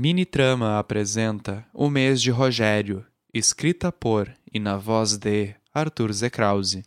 [0.00, 6.84] Mini Trama apresenta O Mês de Rogério, escrita por e na voz de Arthur Zekrause.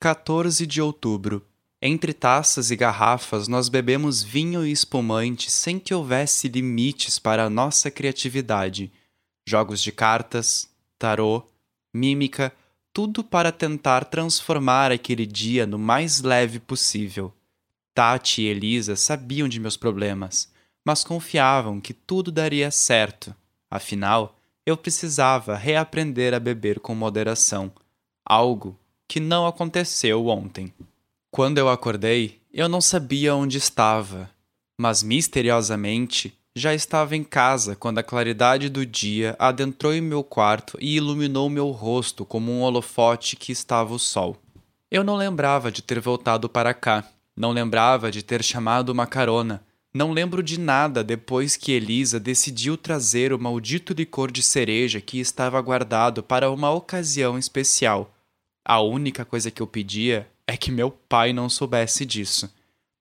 [0.00, 1.44] 14 de outubro.
[1.82, 7.50] Entre taças e garrafas, nós bebemos vinho e espumante sem que houvesse limites para a
[7.50, 8.92] nossa criatividade.
[9.44, 11.44] Jogos de cartas, tarô,
[11.92, 12.54] mímica,
[12.92, 17.34] tudo para tentar transformar aquele dia no mais leve possível.
[17.92, 20.48] Tati e Elisa sabiam de meus problemas
[20.84, 23.34] mas confiavam que tudo daria certo.
[23.70, 27.72] Afinal, eu precisava reaprender a beber com moderação,
[28.24, 28.78] algo
[29.08, 30.72] que não aconteceu ontem.
[31.30, 34.30] Quando eu acordei, eu não sabia onde estava,
[34.78, 40.76] mas misteriosamente já estava em casa quando a claridade do dia adentrou em meu quarto
[40.80, 44.36] e iluminou meu rosto como um holofote que estava o sol.
[44.90, 47.04] Eu não lembrava de ter voltado para cá,
[47.36, 49.62] não lembrava de ter chamado uma carona,
[49.92, 55.18] não lembro de nada depois que Elisa decidiu trazer o maldito licor de cereja que
[55.18, 58.14] estava guardado para uma ocasião especial.
[58.64, 62.52] A única coisa que eu pedia é que meu pai não soubesse disso.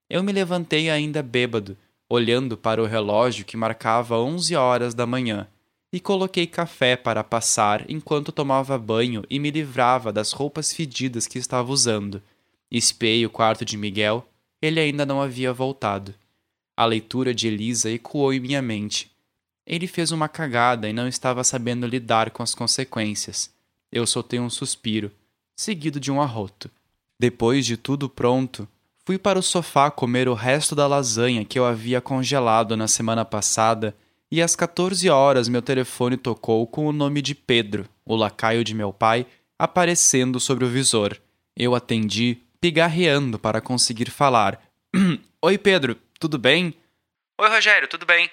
[0.09, 1.77] Eu me levantei ainda bêbado,
[2.09, 5.47] olhando para o relógio que marcava onze horas da manhã,
[5.93, 11.37] e coloquei café para passar enquanto tomava banho e me livrava das roupas fedidas que
[11.37, 12.21] estava usando.
[12.71, 14.27] Espiei o quarto de Miguel,
[14.59, 16.13] ele ainda não havia voltado.
[16.79, 19.11] A leitura de Elisa ecoou em minha mente.
[19.67, 23.53] Ele fez uma cagada e não estava sabendo lidar com as consequências.
[23.91, 25.11] Eu soltei um suspiro,
[25.57, 26.71] seguido de um arroto.
[27.19, 28.65] Depois de tudo pronto,
[29.05, 33.25] fui para o sofá comer o resto da lasanha que eu havia congelado na semana
[33.25, 33.93] passada
[34.31, 38.73] e às 14 horas meu telefone tocou com o nome de Pedro, o lacaio de
[38.73, 39.25] meu pai,
[39.59, 41.19] aparecendo sobre o visor.
[41.57, 44.61] Eu atendi, pigarreando para conseguir falar.
[45.41, 46.75] Oi, Pedro, tudo bem?
[47.37, 48.29] Oi, Rogério, tudo bem?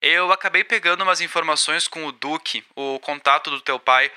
[0.00, 4.12] Eu acabei pegando umas informações com o Duque, o contato do teu pai.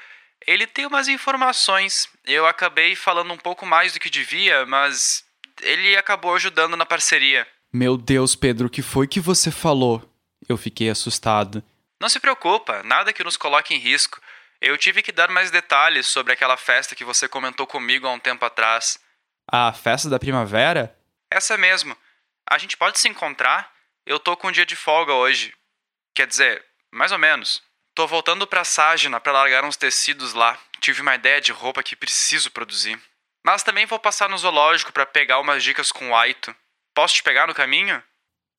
[0.45, 2.09] Ele tem umas informações.
[2.25, 5.23] Eu acabei falando um pouco mais do que devia, mas
[5.61, 7.47] ele acabou ajudando na parceria.
[7.71, 10.01] Meu Deus, Pedro, o que foi que você falou?
[10.47, 11.63] Eu fiquei assustado.
[12.01, 14.19] Não se preocupa, nada que nos coloque em risco.
[14.59, 18.19] Eu tive que dar mais detalhes sobre aquela festa que você comentou comigo há um
[18.19, 18.99] tempo atrás.
[19.49, 20.97] A festa da primavera?
[21.31, 21.95] Essa mesmo.
[22.49, 23.71] A gente pode se encontrar?
[24.05, 25.53] Eu tô com um dia de folga hoje.
[26.15, 27.61] Quer dizer, mais ou menos.
[27.95, 30.59] Tô voltando pra Ságina para largar uns tecidos lá.
[30.79, 32.99] Tive uma ideia de roupa que preciso produzir.
[33.43, 36.55] Mas também vou passar no zoológico para pegar umas dicas com o Aito.
[36.93, 38.01] Posso te pegar no caminho?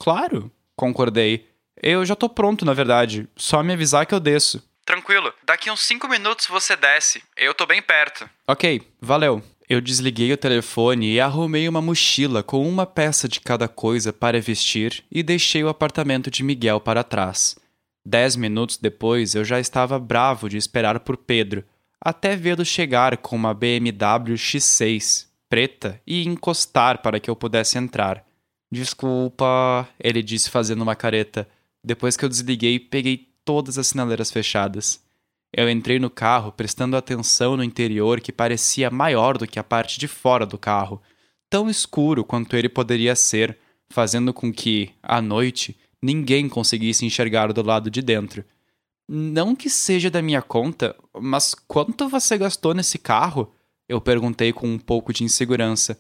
[0.01, 1.49] Claro, concordei.
[1.83, 3.29] Eu já tô pronto, na verdade.
[3.37, 4.63] Só me avisar que eu desço.
[4.87, 5.35] Tranquilo.
[5.45, 7.23] Daqui uns 5 minutos você desce.
[7.37, 8.31] Eu tô bem perto.
[8.47, 9.43] Ok, valeu.
[9.69, 14.41] Eu desliguei o telefone e arrumei uma mochila com uma peça de cada coisa para
[14.41, 17.57] vestir e deixei o apartamento de Miguel para trás.
[18.05, 21.65] Dez minutos depois eu já estava bravo de esperar por Pedro,
[22.01, 28.25] até vê-lo chegar com uma BMW X6 preta e encostar para que eu pudesse entrar.
[28.71, 31.49] Desculpa, ele disse fazendo uma careta.
[31.83, 35.01] Depois que eu desliguei, peguei todas as sinaleiras fechadas.
[35.51, 39.99] Eu entrei no carro prestando atenção no interior que parecia maior do que a parte
[39.99, 41.01] de fora do carro,
[41.49, 43.57] tão escuro quanto ele poderia ser,
[43.89, 48.45] fazendo com que, à noite, ninguém conseguisse enxergar do lado de dentro.
[49.09, 53.55] Não que seja da minha conta, mas quanto você gastou nesse carro?
[53.89, 55.97] Eu perguntei com um pouco de insegurança.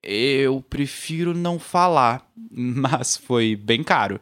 [0.00, 4.20] Eu prefiro não falar, mas foi bem caro.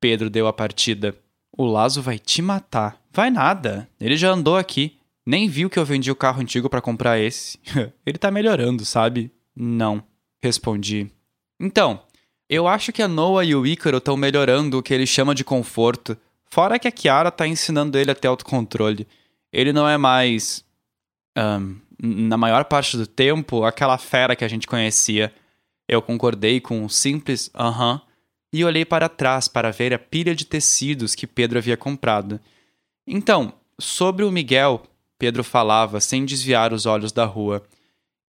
[0.00, 1.14] Pedro deu a partida.
[1.56, 3.00] O Lazo vai te matar.
[3.10, 3.88] Vai nada.
[3.98, 4.98] Ele já andou aqui.
[5.24, 7.58] Nem viu que eu vendi o carro antigo para comprar esse.
[8.04, 9.32] Ele tá melhorando, sabe?
[9.56, 10.02] Não.
[10.42, 11.10] Respondi.
[11.58, 12.00] Então,
[12.48, 15.42] eu acho que a Noah e o Ícaro estão melhorando o que ele chama de
[15.42, 16.16] conforto.
[16.44, 19.08] Fora que a Kiara tá ensinando ele a ter autocontrole.
[19.52, 20.64] Ele não é mais.
[21.36, 25.32] Um, na maior parte do tempo, aquela fera que a gente conhecia.
[25.88, 28.02] Eu concordei com um simples aham uh -huh,
[28.56, 32.40] e olhei para trás para ver a pilha de tecidos que Pedro havia comprado.
[33.06, 34.82] Então, sobre o Miguel,
[35.18, 37.62] Pedro falava sem desviar os olhos da rua.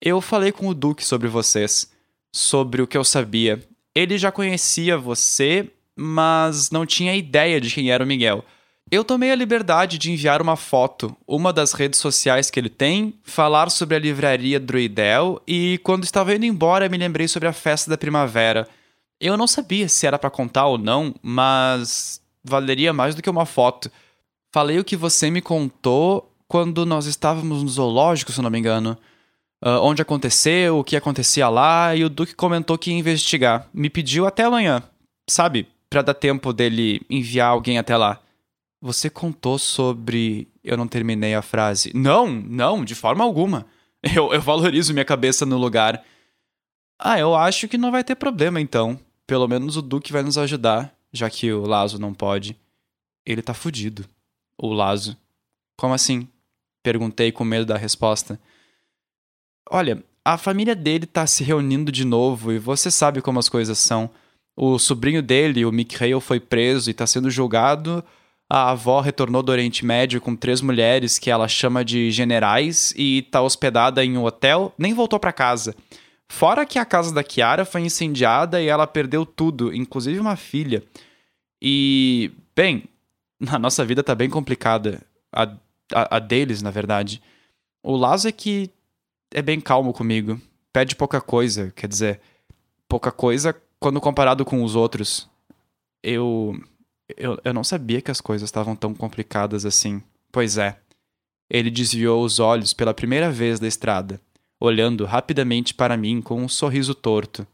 [0.02, 1.90] Eu falei com o Duque sobre vocês,
[2.30, 3.64] sobre o que eu sabia.
[3.96, 8.44] Ele já conhecia você, mas não tinha ideia de quem era o Miguel.
[8.92, 13.14] Eu tomei a liberdade de enviar uma foto, uma das redes sociais que ele tem,
[13.24, 17.90] falar sobre a livraria Druidel e, quando estava indo embora, me lembrei sobre a festa
[17.90, 18.68] da primavera.
[19.20, 23.46] Eu não sabia se era para contar ou não, mas valeria mais do que uma
[23.46, 23.92] foto.
[24.54, 28.98] Falei o que você me contou quando nós estávamos no zoológico, se não me engano.
[29.64, 33.68] Uh, onde aconteceu, o que acontecia lá, e o Duque comentou que ia investigar.
[33.74, 34.84] Me pediu até amanhã.
[35.30, 38.22] Sabe, para dar tempo dele enviar alguém até lá.
[38.82, 40.48] Você contou sobre.
[40.64, 41.92] Eu não terminei a frase.
[41.96, 43.66] Não, não, de forma alguma.
[44.16, 46.04] Eu, eu valorizo minha cabeça no lugar.
[47.00, 49.00] Ah, eu acho que não vai ter problema então.
[49.28, 52.58] Pelo menos o Duque vai nos ajudar, já que o Lazo não pode.
[53.26, 54.06] Ele tá fudido.
[54.58, 55.18] O Lazo.
[55.78, 56.28] Como assim?
[56.82, 58.40] Perguntei com medo da resposta.
[59.70, 63.78] Olha, a família dele tá se reunindo de novo e você sabe como as coisas
[63.78, 64.10] são.
[64.56, 68.04] O sobrinho dele, o Mick Hale, foi preso e tá sendo julgado.
[68.50, 73.24] A avó retornou do Oriente Médio com três mulheres que ela chama de generais e
[73.24, 75.76] tá hospedada em um hotel, nem voltou para casa.
[76.30, 80.84] Fora que a casa da Kiara foi incendiada e ela perdeu tudo, inclusive uma filha.
[81.62, 82.84] E, bem,
[83.48, 85.02] a nossa vida tá bem complicada.
[85.32, 85.44] A,
[85.94, 87.22] a, a deles, na verdade.
[87.84, 88.70] O Lazo é que
[89.34, 90.40] é bem calmo comigo.
[90.74, 92.20] Pede pouca coisa, quer dizer,
[92.88, 95.30] pouca coisa quando comparado com os outros.
[96.04, 96.60] Eu.
[97.16, 100.04] Eu, eu não sabia que as coisas estavam tão complicadas assim.
[100.30, 100.78] Pois é.
[101.50, 104.20] Ele desviou os olhos pela primeira vez da estrada,
[104.60, 107.46] olhando rapidamente para mim com um sorriso torto.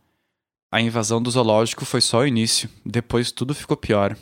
[0.72, 4.18] A invasão do zoológico foi só o início, depois tudo ficou pior.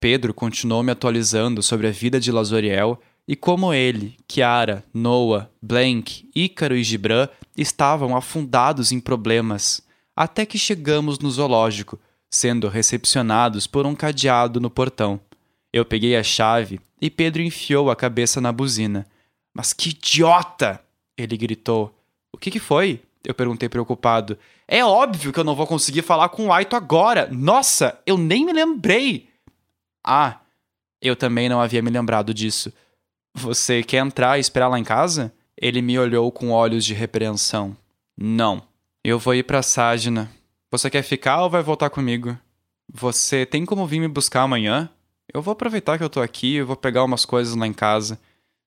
[0.00, 6.28] Pedro continuou me atualizando sobre a vida de Lazoriel e como ele, Kiara, Noah, Blank,
[6.34, 9.82] Ícaro e Gibran estavam afundados em problemas,
[10.14, 11.98] até que chegamos no zoológico,
[12.30, 15.20] sendo recepcionados por um cadeado no portão.
[15.72, 19.06] Eu peguei a chave e Pedro enfiou a cabeça na buzina.
[19.54, 20.80] Mas que idiota!
[21.16, 21.97] Ele gritou.
[22.32, 23.02] O que, que foi?
[23.24, 24.38] Eu perguntei preocupado.
[24.66, 27.28] É óbvio que eu não vou conseguir falar com o Aito agora!
[27.30, 29.28] Nossa, eu nem me lembrei!
[30.04, 30.40] Ah,
[31.00, 32.72] eu também não havia me lembrado disso.
[33.34, 35.32] Você quer entrar e esperar lá em casa?
[35.56, 37.76] Ele me olhou com olhos de repreensão.
[38.16, 38.62] Não.
[39.04, 40.30] Eu vou ir pra Ságina.
[40.70, 42.36] Você quer ficar ou vai voltar comigo?
[42.92, 44.90] Você tem como vir me buscar amanhã?
[45.32, 48.18] Eu vou aproveitar que eu tô aqui e vou pegar umas coisas lá em casa.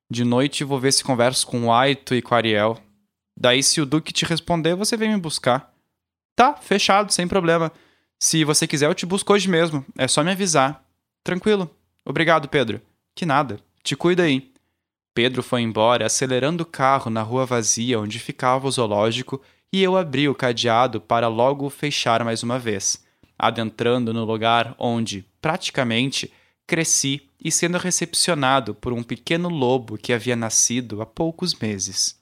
[0.09, 2.77] De noite vou ver se converso com o Aito e com a Ariel.
[3.41, 5.73] Daí, se o Duque te responder, você vem me buscar.
[6.35, 7.71] Tá, fechado, sem problema.
[8.19, 9.83] Se você quiser, eu te busco hoje mesmo.
[9.97, 10.85] É só me avisar.
[11.23, 11.67] Tranquilo.
[12.05, 12.79] Obrigado, Pedro.
[13.15, 13.59] Que nada.
[13.81, 14.53] Te cuida aí.
[15.15, 19.41] Pedro foi embora, acelerando o carro na rua vazia onde ficava o zoológico,
[19.73, 23.03] e eu abri o cadeado para logo fechar mais uma vez,
[23.39, 26.31] adentrando no lugar onde, praticamente,
[26.67, 32.20] cresci e sendo recepcionado por um pequeno lobo que havia nascido há poucos meses.